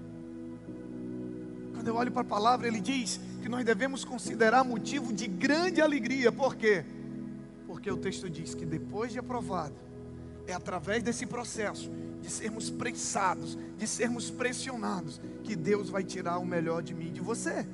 Quando 1.75 1.89
eu 1.89 1.97
olho 1.97 2.13
para 2.13 2.23
a 2.23 2.25
palavra, 2.25 2.69
ele 2.69 2.81
diz 2.81 3.21
que 3.43 3.49
nós 3.49 3.65
devemos 3.65 4.05
considerar 4.05 4.65
motivo 4.65 5.13
de 5.13 5.27
grande 5.27 5.83
alegria. 5.83 6.31
Por 6.31 6.55
quê? 6.55 6.85
Porque 7.67 7.91
o 7.91 7.97
texto 7.97 8.31
diz 8.31 8.55
que 8.55 8.65
depois 8.65 9.13
de 9.13 9.19
aprovado, 9.19 9.75
é 10.47 10.53
através 10.53 11.03
desse 11.03 11.27
processo 11.27 11.91
de 12.21 12.31
sermos 12.31 12.71
prensados, 12.71 13.59
de 13.77 13.87
sermos 13.87 14.31
pressionados, 14.31 15.21
que 15.43 15.57
Deus 15.57 15.91
vai 15.91 16.05
tirar 16.05 16.39
o 16.39 16.47
melhor 16.47 16.83
de 16.83 16.95
mim 16.95 17.09
e 17.09 17.11
de 17.11 17.21
você. 17.21 17.67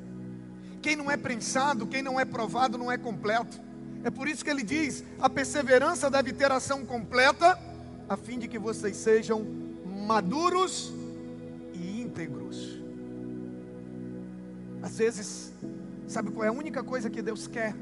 Quem 0.80 0.96
não 0.96 1.10
é 1.10 1.16
prensado, 1.16 1.86
quem 1.86 2.02
não 2.02 2.18
é 2.18 2.24
provado, 2.24 2.78
não 2.78 2.90
é 2.90 2.96
completo. 2.96 3.60
É 4.04 4.10
por 4.10 4.26
isso 4.26 4.42
que 4.42 4.50
ele 4.50 4.62
diz: 4.62 5.04
a 5.20 5.28
perseverança 5.28 6.08
deve 6.08 6.32
ter 6.32 6.50
ação 6.50 6.86
completa, 6.86 7.58
a 8.08 8.16
fim 8.16 8.38
de 8.38 8.48
que 8.48 8.58
vocês 8.58 8.96
sejam 8.96 9.46
maduros 9.84 10.92
e 11.74 12.00
íntegros. 12.00 12.87
Às 14.82 14.98
vezes, 14.98 15.52
sabe 16.06 16.30
qual 16.30 16.44
é 16.44 16.48
a 16.48 16.52
única 16.52 16.82
coisa 16.82 17.10
que 17.10 17.20
Deus 17.22 17.46
quer? 17.46 17.74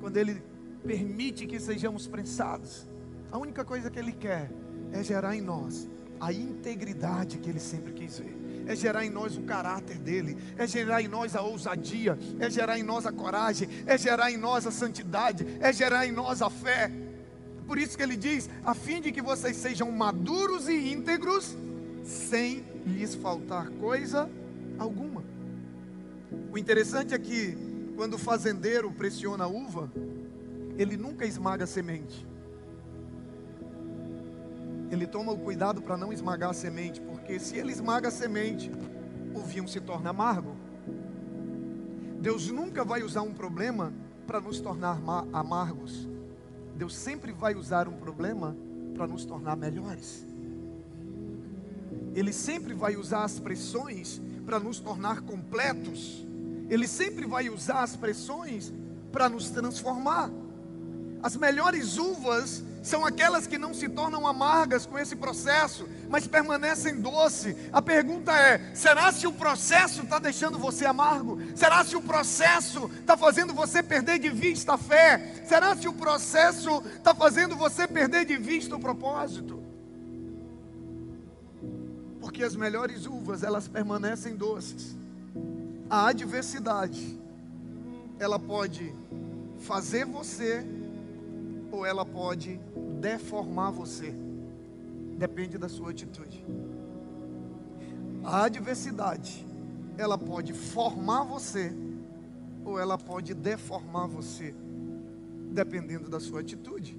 Quando 0.00 0.16
Ele 0.16 0.42
permite 0.84 1.46
que 1.46 1.58
sejamos 1.58 2.06
prensados, 2.06 2.86
a 3.30 3.38
única 3.38 3.64
coisa 3.64 3.90
que 3.90 3.98
Ele 3.98 4.12
quer 4.12 4.50
é 4.92 5.02
gerar 5.02 5.34
em 5.34 5.40
nós 5.40 5.88
a 6.20 6.32
integridade 6.32 7.38
que 7.38 7.50
Ele 7.50 7.60
sempre 7.60 7.92
quis 7.92 8.18
ver. 8.18 8.64
É 8.66 8.74
gerar 8.74 9.04
em 9.04 9.10
nós 9.10 9.36
o 9.36 9.42
caráter 9.42 9.96
dele, 9.98 10.36
é 10.58 10.66
gerar 10.66 11.00
em 11.00 11.06
nós 11.06 11.36
a 11.36 11.42
ousadia, 11.42 12.18
é 12.40 12.50
gerar 12.50 12.78
em 12.78 12.82
nós 12.82 13.06
a 13.06 13.12
coragem, 13.12 13.68
é 13.86 13.96
gerar 13.96 14.30
em 14.30 14.36
nós 14.36 14.66
a 14.66 14.72
santidade, 14.72 15.46
é 15.60 15.72
gerar 15.72 16.04
em 16.06 16.10
nós 16.10 16.42
a 16.42 16.50
fé. 16.50 16.90
Por 17.66 17.78
isso 17.78 17.96
que 17.96 18.02
ele 18.02 18.16
diz: 18.16 18.48
a 18.64 18.74
fim 18.74 19.00
de 19.00 19.12
que 19.12 19.22
vocês 19.22 19.56
sejam 19.56 19.90
maduros 19.92 20.68
e 20.68 20.92
íntegros, 20.92 21.56
sem 22.04 22.64
lhes 22.84 23.14
faltar 23.14 23.68
coisa 23.70 24.28
alguma. 24.78 25.15
O 26.50 26.58
interessante 26.58 27.14
é 27.14 27.18
que 27.18 27.56
quando 27.96 28.14
o 28.14 28.18
fazendeiro 28.18 28.90
pressiona 28.92 29.44
a 29.44 29.48
uva, 29.48 29.90
ele 30.78 30.96
nunca 30.96 31.24
esmaga 31.24 31.64
a 31.64 31.66
semente. 31.66 32.26
Ele 34.90 35.06
toma 35.06 35.32
o 35.32 35.38
cuidado 35.38 35.82
para 35.82 35.96
não 35.96 36.12
esmagar 36.12 36.50
a 36.50 36.54
semente, 36.54 37.00
porque 37.00 37.38
se 37.38 37.56
ele 37.56 37.72
esmaga 37.72 38.08
a 38.08 38.10
semente, 38.10 38.70
o 39.34 39.40
vinho 39.40 39.66
se 39.66 39.80
torna 39.80 40.10
amargo. 40.10 40.54
Deus 42.20 42.50
nunca 42.50 42.84
vai 42.84 43.02
usar 43.02 43.22
um 43.22 43.32
problema 43.32 43.92
para 44.26 44.40
nos 44.40 44.60
tornar 44.60 45.00
amargos. 45.32 46.08
Deus 46.74 46.94
sempre 46.94 47.32
vai 47.32 47.54
usar 47.54 47.88
um 47.88 47.96
problema 47.96 48.56
para 48.94 49.06
nos 49.06 49.24
tornar 49.24 49.56
melhores. 49.56 50.26
Ele 52.14 52.32
sempre 52.32 52.74
vai 52.74 52.96
usar 52.96 53.24
as 53.24 53.38
pressões 53.38 54.20
para 54.44 54.58
nos 54.58 54.80
tornar 54.80 55.20
completos. 55.20 56.25
Ele 56.68 56.86
sempre 56.88 57.26
vai 57.26 57.48
usar 57.48 57.82
as 57.82 57.96
pressões 57.96 58.72
para 59.12 59.28
nos 59.28 59.50
transformar. 59.50 60.30
As 61.22 61.36
melhores 61.36 61.96
uvas 61.96 62.62
são 62.82 63.04
aquelas 63.04 63.48
que 63.48 63.58
não 63.58 63.74
se 63.74 63.88
tornam 63.88 64.26
amargas 64.26 64.86
com 64.86 64.96
esse 64.96 65.16
processo, 65.16 65.88
mas 66.08 66.26
permanecem 66.28 67.00
doce. 67.00 67.56
A 67.72 67.82
pergunta 67.82 68.32
é: 68.32 68.70
será 68.74 69.10
se 69.10 69.26
o 69.26 69.32
processo 69.32 70.02
está 70.02 70.20
deixando 70.20 70.56
você 70.56 70.86
amargo? 70.86 71.40
Será 71.56 71.84
se 71.84 71.96
o 71.96 72.02
processo 72.02 72.88
está 73.00 73.16
fazendo 73.16 73.52
você 73.52 73.82
perder 73.82 74.20
de 74.20 74.28
vista 74.28 74.74
a 74.74 74.78
fé? 74.78 75.42
Será 75.46 75.74
se 75.74 75.88
o 75.88 75.92
processo 75.92 76.82
está 76.96 77.12
fazendo 77.12 77.56
você 77.56 77.88
perder 77.88 78.24
de 78.24 78.36
vista 78.36 78.76
o 78.76 78.80
propósito? 78.80 79.60
Porque 82.20 82.44
as 82.44 82.54
melhores 82.54 83.06
uvas, 83.06 83.42
elas 83.42 83.66
permanecem 83.66 84.36
doces. 84.36 84.94
A 85.88 86.08
adversidade, 86.08 87.16
ela 88.18 88.38
pode 88.40 88.92
fazer 89.58 90.04
você 90.04 90.66
ou 91.70 91.86
ela 91.86 92.04
pode 92.04 92.60
deformar 93.00 93.70
você. 93.70 94.12
Depende 95.16 95.56
da 95.56 95.68
sua 95.68 95.90
atitude. 95.90 96.44
A 98.24 98.44
adversidade, 98.44 99.46
ela 99.96 100.18
pode 100.18 100.52
formar 100.52 101.22
você 101.22 101.72
ou 102.64 102.80
ela 102.80 102.98
pode 102.98 103.32
deformar 103.32 104.08
você, 104.08 104.52
dependendo 105.52 106.10
da 106.10 106.18
sua 106.18 106.40
atitude. 106.40 106.98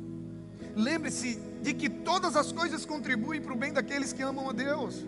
Lembre-se 0.74 1.36
de 1.62 1.74
que 1.74 1.89
todas 1.89 2.38
as 2.38 2.53
coisas 2.53 2.86
contribuem 2.86 3.41
para 3.41 3.51
o 3.51 3.58
bem 3.58 3.74
daqueles 3.74 4.13
que 4.13 4.22
amam 4.22 4.50
a 4.50 4.53
Deus. 4.53 5.03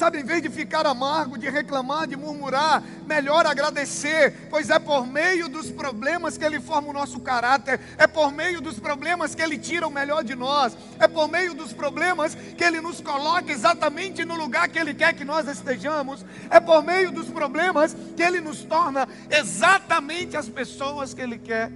Sabe, 0.00 0.18
em 0.18 0.24
vez 0.24 0.40
de 0.40 0.48
ficar 0.48 0.86
amargo, 0.86 1.36
de 1.36 1.50
reclamar, 1.50 2.06
de 2.06 2.16
murmurar, 2.16 2.82
melhor 3.06 3.44
agradecer, 3.44 4.48
pois 4.48 4.70
é 4.70 4.78
por 4.78 5.06
meio 5.06 5.46
dos 5.46 5.70
problemas 5.70 6.38
que 6.38 6.44
Ele 6.46 6.58
forma 6.58 6.88
o 6.88 6.92
nosso 6.94 7.20
caráter, 7.20 7.78
é 7.98 8.06
por 8.06 8.32
meio 8.32 8.62
dos 8.62 8.78
problemas 8.78 9.34
que 9.34 9.42
Ele 9.42 9.58
tira 9.58 9.86
o 9.86 9.90
melhor 9.90 10.24
de 10.24 10.34
nós, 10.34 10.74
é 10.98 11.06
por 11.06 11.28
meio 11.28 11.52
dos 11.52 11.74
problemas 11.74 12.34
que 12.34 12.64
Ele 12.64 12.80
nos 12.80 13.02
coloca 13.02 13.52
exatamente 13.52 14.24
no 14.24 14.36
lugar 14.36 14.70
que 14.70 14.78
Ele 14.78 14.94
quer 14.94 15.12
que 15.12 15.22
nós 15.22 15.46
estejamos, 15.46 16.24
é 16.48 16.58
por 16.58 16.82
meio 16.82 17.12
dos 17.12 17.28
problemas 17.28 17.94
que 18.16 18.22
Ele 18.22 18.40
nos 18.40 18.62
torna 18.62 19.06
exatamente 19.28 20.34
as 20.34 20.48
pessoas 20.48 21.12
que 21.12 21.20
Ele 21.20 21.36
quer 21.36 21.70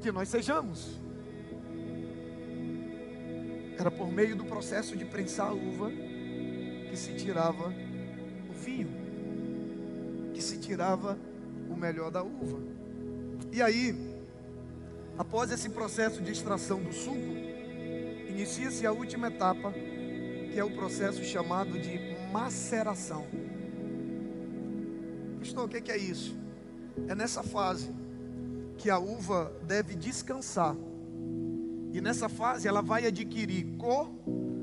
que 0.00 0.12
nós 0.12 0.28
sejamos. 0.28 1.00
Era 3.76 3.90
por 3.90 4.06
meio 4.06 4.36
do 4.36 4.44
processo 4.44 4.96
de 4.96 5.04
prensar 5.04 5.48
a 5.48 5.52
uva 5.52 5.90
que 6.96 7.02
se 7.02 7.12
tirava 7.12 7.74
o 8.48 8.52
vinho, 8.54 8.88
que 10.32 10.42
se 10.42 10.56
tirava 10.56 11.18
o 11.68 11.76
melhor 11.76 12.10
da 12.10 12.22
uva. 12.22 12.58
E 13.52 13.60
aí, 13.60 13.94
após 15.18 15.50
esse 15.50 15.68
processo 15.68 16.22
de 16.22 16.32
extração 16.32 16.82
do 16.82 16.94
suco, 16.94 17.18
inicia-se 18.30 18.86
a 18.86 18.92
última 18.92 19.26
etapa, 19.26 19.72
que 19.72 20.58
é 20.58 20.64
o 20.64 20.70
processo 20.70 21.22
chamado 21.22 21.78
de 21.78 22.00
maceração. 22.32 23.26
Pastor, 25.38 25.66
o 25.66 25.68
que 25.68 25.92
é 25.92 25.98
isso? 25.98 26.34
É 27.08 27.14
nessa 27.14 27.42
fase 27.42 27.94
que 28.78 28.88
a 28.88 28.98
uva 28.98 29.52
deve 29.64 29.94
descansar. 29.94 30.74
E 31.92 32.00
nessa 32.00 32.30
fase 32.30 32.66
ela 32.66 32.80
vai 32.80 33.04
adquirir 33.04 33.76
cor, 33.76 34.10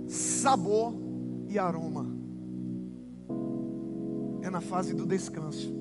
sabor 0.07 0.95
e 1.47 1.59
aroma 1.59 2.12
é 2.12 2.12
na 4.53 4.61
fase 4.61 4.93
do 4.93 5.03
descanso 5.03 5.73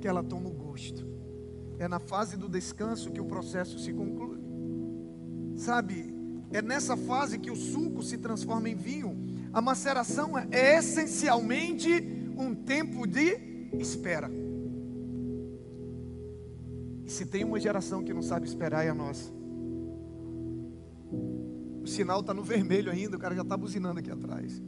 que 0.00 0.08
ela 0.08 0.24
toma 0.24 0.48
o 0.48 0.52
gosto. 0.52 1.06
É 1.78 1.86
na 1.86 2.00
fase 2.00 2.38
do 2.38 2.48
descanso 2.48 3.10
que 3.10 3.20
o 3.20 3.26
processo 3.26 3.78
se 3.78 3.92
conclui. 3.92 4.40
Sabe, 5.56 6.14
é 6.50 6.62
nessa 6.62 6.96
fase 6.96 7.38
que 7.38 7.50
o 7.50 7.56
suco 7.56 8.02
se 8.02 8.16
transforma 8.16 8.70
em 8.70 8.74
vinho. 8.74 9.14
A 9.52 9.60
maceração 9.60 10.38
é 10.38 10.78
essencialmente 10.78 11.90
um 12.34 12.54
tempo 12.54 13.06
de 13.06 13.68
espera. 13.78 14.30
E 17.04 17.10
se 17.10 17.26
tem 17.26 17.44
uma 17.44 17.60
geração 17.60 18.02
que 18.02 18.14
não 18.14 18.22
sabe 18.22 18.46
esperar, 18.46 18.86
é 18.86 18.88
a 18.88 18.94
nossa. 18.94 19.30
O 21.82 21.86
sinal 21.86 22.20
está 22.20 22.32
no 22.32 22.42
vermelho 22.42 22.90
ainda, 22.90 23.18
o 23.18 23.20
cara 23.20 23.34
já 23.34 23.42
está 23.42 23.56
buzinando 23.56 24.00
aqui 24.00 24.10
atrás 24.10 24.62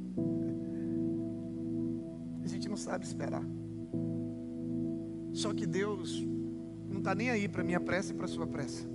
não 2.69 2.77
sabe 2.77 3.05
esperar. 3.05 3.45
Só 5.33 5.55
que 5.55 5.67
Deus 5.67 6.23
não 6.89 6.99
está 6.99 7.15
nem 7.15 7.31
aí 7.31 7.49
para 7.49 7.65
minha 7.65 7.81
pressa 7.81 8.13
e 8.13 8.17
para 8.17 8.27
sua 8.29 8.47
pressa. 8.47 8.87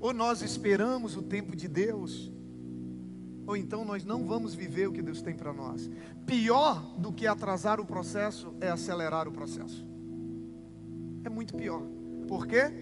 Ou 0.00 0.12
nós 0.12 0.42
esperamos 0.42 1.16
o 1.16 1.22
tempo 1.22 1.54
de 1.54 1.68
Deus, 1.68 2.32
ou 3.46 3.56
então 3.56 3.84
nós 3.84 4.04
não 4.04 4.26
vamos 4.26 4.52
viver 4.52 4.88
o 4.88 4.92
que 4.92 5.00
Deus 5.00 5.22
tem 5.22 5.34
para 5.34 5.52
nós. 5.52 5.88
Pior 6.26 6.98
do 6.98 7.12
que 7.12 7.26
atrasar 7.26 7.80
o 7.80 7.86
processo 7.86 8.52
é 8.60 8.68
acelerar 8.68 9.28
o 9.28 9.32
processo. 9.32 9.86
É 11.24 11.28
muito 11.28 11.54
pior. 11.54 11.82
Por 12.26 12.46
quê? 12.46 12.72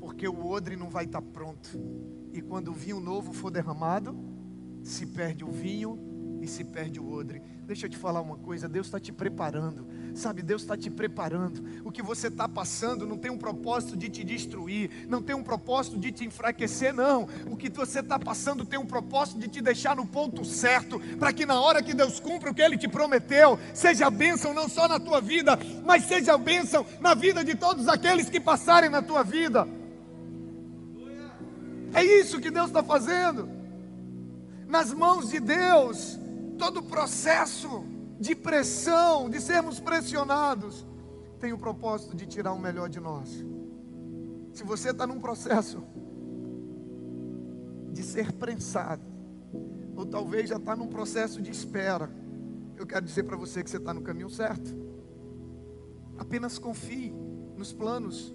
Porque 0.00 0.26
o 0.26 0.46
odre 0.46 0.74
não 0.74 0.90
vai 0.90 1.04
estar 1.04 1.22
tá 1.22 1.28
pronto. 1.32 1.70
E 2.32 2.40
quando 2.40 2.68
o 2.68 2.74
vinho 2.74 2.98
novo 2.98 3.32
for 3.32 3.50
derramado, 3.50 4.16
se 4.82 5.06
perde 5.06 5.44
o 5.44 5.50
vinho 5.52 6.09
e 6.40 6.46
se 6.46 6.64
perde 6.64 6.98
o 6.98 7.12
odre. 7.12 7.42
Deixa 7.66 7.86
eu 7.86 7.90
te 7.90 7.96
falar 7.96 8.20
uma 8.20 8.36
coisa: 8.36 8.68
Deus 8.68 8.86
está 8.86 8.98
te 8.98 9.12
preparando, 9.12 9.86
sabe? 10.14 10.42
Deus 10.42 10.62
está 10.62 10.76
te 10.76 10.90
preparando. 10.90 11.64
O 11.84 11.92
que 11.92 12.02
você 12.02 12.26
está 12.26 12.48
passando 12.48 13.06
não 13.06 13.16
tem 13.16 13.30
um 13.30 13.38
propósito 13.38 13.96
de 13.96 14.08
te 14.08 14.24
destruir, 14.24 15.06
não 15.08 15.22
tem 15.22 15.36
um 15.36 15.42
propósito 15.42 15.96
de 15.98 16.10
te 16.10 16.24
enfraquecer, 16.24 16.92
não. 16.92 17.28
O 17.50 17.56
que 17.56 17.70
você 17.70 18.00
está 18.00 18.18
passando 18.18 18.64
tem 18.64 18.78
um 18.78 18.86
propósito 18.86 19.38
de 19.38 19.48
te 19.48 19.60
deixar 19.60 19.94
no 19.94 20.06
ponto 20.06 20.44
certo, 20.44 20.98
para 21.18 21.32
que 21.32 21.46
na 21.46 21.60
hora 21.60 21.82
que 21.82 21.94
Deus 21.94 22.18
cumpra 22.18 22.50
o 22.50 22.54
que 22.54 22.62
Ele 22.62 22.76
te 22.76 22.88
prometeu, 22.88 23.58
seja 23.72 24.10
bênção 24.10 24.52
não 24.52 24.68
só 24.68 24.88
na 24.88 24.98
tua 24.98 25.20
vida, 25.20 25.58
mas 25.84 26.04
seja 26.04 26.36
bênção 26.36 26.84
na 27.00 27.14
vida 27.14 27.44
de 27.44 27.54
todos 27.54 27.86
aqueles 27.86 28.28
que 28.28 28.40
passarem 28.40 28.90
na 28.90 29.02
tua 29.02 29.22
vida. 29.22 29.68
É 31.92 32.04
isso 32.04 32.40
que 32.40 32.50
Deus 32.50 32.68
está 32.68 32.82
fazendo. 32.82 33.48
Nas 34.66 34.92
mãos 34.92 35.30
de 35.30 35.40
Deus, 35.40 36.19
todo 36.60 36.82
processo 36.82 37.84
de 38.20 38.36
pressão, 38.36 39.30
de 39.30 39.40
sermos 39.40 39.80
pressionados, 39.80 40.86
tem 41.38 41.54
o 41.54 41.58
propósito 41.58 42.14
de 42.14 42.26
tirar 42.26 42.52
o 42.52 42.58
melhor 42.58 42.86
de 42.86 43.00
nós. 43.00 43.30
Se 44.52 44.62
você 44.62 44.90
está 44.90 45.06
num 45.06 45.18
processo 45.18 45.82
de 47.90 48.02
ser 48.02 48.30
prensado, 48.32 49.02
ou 49.96 50.04
talvez 50.04 50.50
já 50.50 50.56
está 50.56 50.76
num 50.76 50.86
processo 50.86 51.40
de 51.40 51.50
espera, 51.50 52.10
eu 52.76 52.86
quero 52.86 53.06
dizer 53.06 53.22
para 53.22 53.38
você 53.38 53.64
que 53.64 53.70
você 53.70 53.78
está 53.78 53.94
no 53.94 54.02
caminho 54.02 54.28
certo. 54.28 54.76
Apenas 56.18 56.58
confie 56.58 57.10
nos 57.56 57.72
planos 57.72 58.34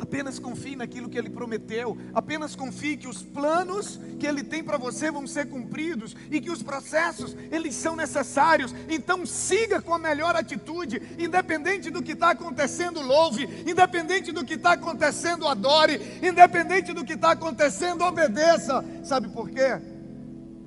Apenas 0.00 0.38
confie 0.38 0.76
naquilo 0.76 1.08
que 1.08 1.18
Ele 1.18 1.30
prometeu. 1.30 1.96
Apenas 2.12 2.54
confie 2.54 2.96
que 2.96 3.08
os 3.08 3.22
planos 3.22 3.98
que 4.18 4.26
Ele 4.26 4.42
tem 4.42 4.62
para 4.62 4.78
você 4.78 5.10
vão 5.10 5.26
ser 5.26 5.48
cumpridos 5.48 6.14
e 6.30 6.40
que 6.40 6.50
os 6.50 6.62
processos 6.62 7.36
eles 7.50 7.74
são 7.74 7.96
necessários. 7.96 8.74
Então 8.88 9.24
siga 9.24 9.80
com 9.80 9.94
a 9.94 9.98
melhor 9.98 10.36
atitude, 10.36 11.00
independente 11.18 11.90
do 11.90 12.02
que 12.02 12.12
está 12.12 12.30
acontecendo, 12.30 13.00
louve. 13.00 13.48
Independente 13.66 14.32
do 14.32 14.44
que 14.44 14.54
está 14.54 14.72
acontecendo, 14.72 15.46
adore. 15.46 16.00
Independente 16.22 16.92
do 16.92 17.04
que 17.04 17.14
está 17.14 17.32
acontecendo, 17.32 18.02
obedeça. 18.02 18.84
Sabe 19.02 19.28
por 19.28 19.50
quê? 19.50 19.80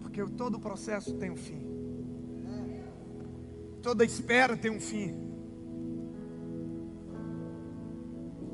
Porque 0.01 0.23
todo 0.37 0.59
processo 0.59 1.13
tem 1.13 1.29
um 1.29 1.37
fim. 1.37 1.67
Toda 3.81 4.03
espera 4.03 4.57
tem 4.57 4.71
um 4.71 4.79
fim. 4.79 5.28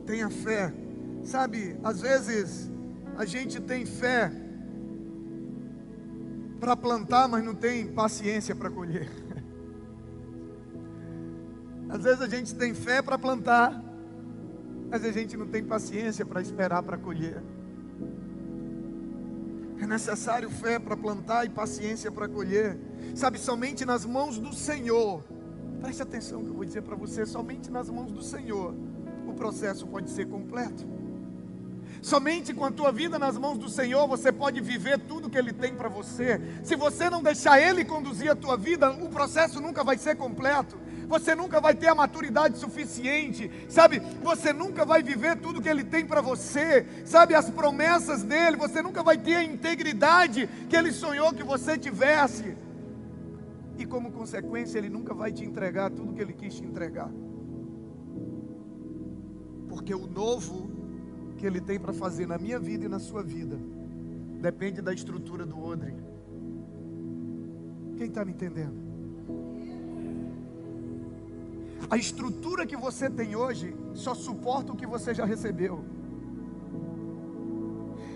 Tenha 0.05 0.29
fé. 0.29 0.73
Sabe, 1.23 1.75
às 1.83 2.01
vezes 2.01 2.71
a 3.17 3.25
gente 3.25 3.59
tem 3.59 3.85
fé 3.85 4.31
para 6.59 6.75
plantar, 6.75 7.27
mas 7.27 7.43
não 7.43 7.55
tem 7.55 7.87
paciência 7.87 8.55
para 8.55 8.69
colher. 8.69 9.09
Às 11.87 12.03
vezes 12.03 12.21
a 12.21 12.27
gente 12.27 12.55
tem 12.55 12.73
fé 12.73 13.01
para 13.01 13.17
plantar, 13.17 13.81
mas 14.89 15.05
a 15.05 15.11
gente 15.11 15.37
não 15.37 15.47
tem 15.47 15.63
paciência 15.63 16.25
para 16.25 16.41
esperar 16.41 16.81
para 16.81 16.97
colher. 16.97 17.41
É 19.79 19.85
necessário 19.85 20.49
fé 20.49 20.79
para 20.79 20.97
plantar 20.97 21.45
e 21.45 21.49
paciência 21.49 22.11
para 22.11 22.27
colher. 22.27 22.77
Sabe, 23.13 23.37
somente 23.37 23.85
nas 23.85 24.03
mãos 24.03 24.39
do 24.39 24.51
Senhor. 24.51 25.23
Preste 25.79 26.01
atenção 26.01 26.43
que 26.43 26.49
eu 26.49 26.55
vou 26.55 26.65
dizer 26.65 26.81
para 26.81 26.95
você, 26.95 27.25
somente 27.25 27.71
nas 27.71 27.89
mãos 27.89 28.11
do 28.11 28.23
Senhor 28.23 28.73
processo 29.35 29.85
pode 29.87 30.09
ser 30.09 30.27
completo. 30.27 30.85
Somente 32.01 32.53
com 32.53 32.63
a 32.63 32.71
tua 32.71 32.91
vida 32.91 33.17
nas 33.17 33.37
mãos 33.37 33.57
do 33.57 33.67
Senhor 33.67 34.07
você 34.07 34.31
pode 34.31 34.61
viver 34.61 34.99
tudo 34.99 35.29
que 35.29 35.37
Ele 35.37 35.51
tem 35.51 35.73
para 35.73 35.89
você. 35.89 36.39
Se 36.63 36.75
você 36.75 37.09
não 37.09 37.23
deixar 37.23 37.59
Ele 37.59 37.83
conduzir 37.83 38.29
a 38.29 38.35
tua 38.35 38.55
vida, 38.55 38.91
o 38.91 39.09
processo 39.09 39.59
nunca 39.59 39.83
vai 39.83 39.97
ser 39.97 40.15
completo. 40.15 40.77
você 41.07 41.35
nunca 41.35 41.61
vai 41.61 41.73
ter 41.73 41.87
a 41.87 41.95
maturidade 41.95 42.57
suficiente, 42.57 43.49
sabe? 43.69 44.01
Você 44.23 44.51
nunca 44.51 44.85
vai 44.85 45.01
viver 45.01 45.37
tudo 45.37 45.61
que 45.61 45.69
Ele 45.69 45.83
tem 45.83 46.05
para 46.05 46.21
você, 46.21 46.85
sabe? 47.05 47.35
As 47.35 47.49
promessas 47.49 48.23
dele, 48.23 48.57
você 48.57 48.81
nunca 48.81 49.03
vai 49.03 49.17
ter 49.17 49.35
a 49.35 49.43
integridade 49.43 50.49
que 50.69 50.75
Ele 50.75 50.91
sonhou 50.91 51.33
que 51.33 51.43
você 51.43 51.77
tivesse, 51.77 52.55
e 53.77 53.85
como 53.85 54.11
consequência, 54.11 54.77
Ele 54.77 54.89
nunca 54.89 55.13
vai 55.13 55.31
te 55.31 55.43
entregar 55.43 55.89
tudo 55.91 56.13
que 56.13 56.21
Ele 56.21 56.33
quis 56.33 56.55
te 56.55 56.63
entregar, 56.63 57.09
porque 59.75 59.93
o 59.93 60.07
novo 60.07 60.71
que 61.37 61.45
Ele 61.45 61.59
tem 61.59 61.77
para 61.77 61.91
fazer 61.91 62.25
na 62.25 62.37
minha 62.37 62.57
vida 62.57 62.85
e 62.85 62.87
na 62.87 62.97
sua 62.97 63.21
vida 63.21 63.59
depende 64.39 64.81
da 64.81 64.93
estrutura 64.93 65.45
do 65.45 65.61
odre. 65.61 65.93
Quem 67.97 68.07
está 68.07 68.23
me 68.23 68.31
entendendo? 68.31 68.73
A 71.89 71.97
estrutura 71.97 72.65
que 72.65 72.77
você 72.77 73.09
tem 73.09 73.35
hoje 73.35 73.75
só 73.93 74.15
suporta 74.15 74.71
o 74.71 74.77
que 74.77 74.87
você 74.87 75.13
já 75.13 75.25
recebeu. 75.25 75.83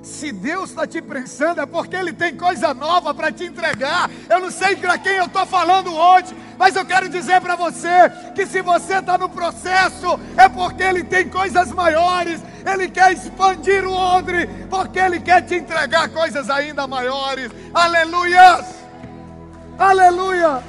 Se 0.01 0.31
Deus 0.31 0.69
está 0.69 0.87
te 0.87 1.01
prensando, 1.01 1.61
é 1.61 1.65
porque 1.65 1.95
Ele 1.95 2.13
tem 2.13 2.35
coisa 2.35 2.73
nova 2.73 3.13
para 3.13 3.31
te 3.31 3.43
entregar. 3.43 4.09
Eu 4.29 4.39
não 4.39 4.51
sei 4.51 4.75
para 4.75 4.97
quem 4.97 5.13
eu 5.13 5.25
estou 5.25 5.45
falando 5.45 5.93
hoje, 5.93 6.35
mas 6.57 6.75
eu 6.75 6.85
quero 6.85 7.09
dizer 7.09 7.41
para 7.41 7.55
você 7.55 8.09
que 8.33 8.45
se 8.45 8.61
você 8.61 8.95
está 8.95 9.17
no 9.17 9.29
processo, 9.29 10.19
é 10.37 10.47
porque 10.47 10.83
Ele 10.83 11.03
tem 11.03 11.27
coisas 11.27 11.71
maiores. 11.71 12.41
Ele 12.65 12.89
quer 12.89 13.11
expandir 13.11 13.85
o 13.85 13.91
odre, 13.91 14.47
porque 14.69 14.99
Ele 14.99 15.19
quer 15.19 15.41
te 15.41 15.55
entregar 15.55 16.09
coisas 16.09 16.49
ainda 16.49 16.87
maiores. 16.87 17.51
Aleluias! 17.73 18.65
Aleluia! 19.77 20.63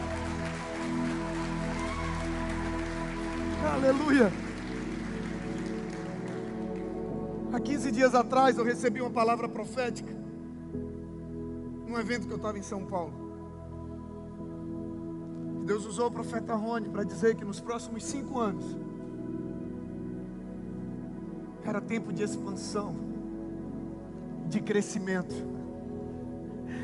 Aleluia! 3.74 4.39
Há 7.52 7.58
15 7.58 7.90
dias 7.90 8.14
atrás 8.14 8.58
eu 8.58 8.64
recebi 8.64 9.00
uma 9.00 9.10
palavra 9.10 9.48
profética. 9.48 10.12
Num 11.86 11.98
evento 11.98 12.26
que 12.26 12.32
eu 12.32 12.36
estava 12.36 12.58
em 12.58 12.62
São 12.62 12.84
Paulo. 12.84 13.28
Deus 15.64 15.84
usou 15.84 16.06
o 16.06 16.10
profeta 16.10 16.54
Rony 16.54 16.88
para 16.88 17.04
dizer 17.04 17.34
que 17.34 17.44
nos 17.44 17.60
próximos 17.60 18.04
cinco 18.04 18.38
anos 18.38 18.76
era 21.64 21.80
tempo 21.80 22.12
de 22.12 22.22
expansão, 22.22 22.96
de 24.48 24.60
crescimento. 24.60 25.34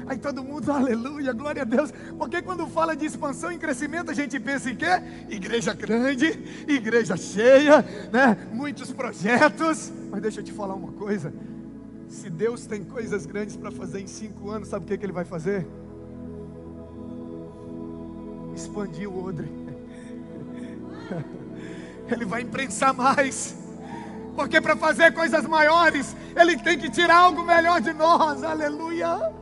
Aí 0.06 0.18
todo 0.18 0.42
mundo, 0.44 0.70
aleluia, 0.70 1.32
glória 1.32 1.62
a 1.62 1.64
Deus. 1.64 1.92
Porque 2.16 2.40
quando 2.42 2.66
fala 2.68 2.94
de 2.94 3.06
expansão 3.06 3.50
e 3.50 3.58
crescimento, 3.58 4.10
a 4.10 4.14
gente 4.14 4.38
pensa 4.38 4.70
em 4.70 4.76
quê? 4.76 5.02
Igreja 5.28 5.74
grande, 5.74 6.26
igreja 6.68 7.16
cheia, 7.16 7.84
né? 8.12 8.36
Muitos 8.52 8.92
projetos. 8.92 9.92
Mas 10.10 10.22
deixa 10.22 10.40
eu 10.40 10.44
te 10.44 10.52
falar 10.52 10.74
uma 10.74 10.92
coisa. 10.92 11.32
Se 12.08 12.30
Deus 12.30 12.66
tem 12.66 12.84
coisas 12.84 13.26
grandes 13.26 13.56
para 13.56 13.70
fazer 13.70 14.00
em 14.00 14.06
cinco 14.06 14.50
anos, 14.50 14.68
sabe 14.68 14.84
o 14.84 14.88
que, 14.88 14.96
que 14.96 15.04
Ele 15.04 15.12
vai 15.12 15.24
fazer? 15.24 15.66
Expandir 18.54 19.08
o 19.10 19.24
odre. 19.24 19.50
Ele 22.10 22.24
vai 22.24 22.42
imprensar 22.42 22.94
mais. 22.94 23.56
Porque 24.34 24.60
para 24.60 24.76
fazer 24.76 25.12
coisas 25.12 25.44
maiores, 25.46 26.14
Ele 26.36 26.56
tem 26.58 26.78
que 26.78 26.90
tirar 26.90 27.16
algo 27.16 27.44
melhor 27.44 27.80
de 27.80 27.92
nós. 27.92 28.42
Aleluia. 28.42 29.32